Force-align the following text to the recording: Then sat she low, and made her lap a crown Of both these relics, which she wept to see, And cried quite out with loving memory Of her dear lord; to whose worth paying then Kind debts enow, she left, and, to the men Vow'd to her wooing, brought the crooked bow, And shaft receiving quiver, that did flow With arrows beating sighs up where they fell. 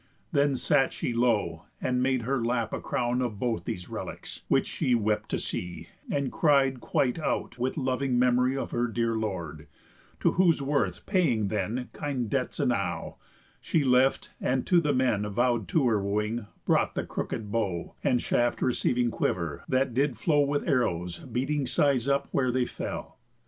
Then 0.31 0.55
sat 0.55 0.93
she 0.93 1.13
low, 1.13 1.65
and 1.79 2.01
made 2.01 2.23
her 2.23 2.43
lap 2.43 2.73
a 2.73 2.81
crown 2.81 3.21
Of 3.21 3.37
both 3.37 3.65
these 3.65 3.87
relics, 3.87 4.41
which 4.47 4.65
she 4.67 4.95
wept 4.95 5.29
to 5.29 5.37
see, 5.37 5.89
And 6.09 6.31
cried 6.31 6.79
quite 6.79 7.19
out 7.19 7.59
with 7.59 7.77
loving 7.77 8.17
memory 8.17 8.57
Of 8.57 8.71
her 8.71 8.87
dear 8.87 9.13
lord; 9.13 9.67
to 10.21 10.31
whose 10.31 10.59
worth 10.59 11.05
paying 11.05 11.49
then 11.49 11.89
Kind 11.93 12.31
debts 12.31 12.59
enow, 12.59 13.17
she 13.59 13.83
left, 13.83 14.31
and, 14.41 14.65
to 14.65 14.81
the 14.81 14.91
men 14.91 15.29
Vow'd 15.29 15.67
to 15.67 15.87
her 15.87 16.01
wooing, 16.03 16.47
brought 16.65 16.95
the 16.95 17.05
crooked 17.05 17.51
bow, 17.51 17.93
And 18.03 18.19
shaft 18.19 18.63
receiving 18.63 19.11
quiver, 19.11 19.63
that 19.69 19.93
did 19.93 20.17
flow 20.17 20.39
With 20.41 20.67
arrows 20.67 21.19
beating 21.19 21.67
sighs 21.67 22.07
up 22.07 22.27
where 22.31 22.51
they 22.51 22.65
fell. 22.65 23.19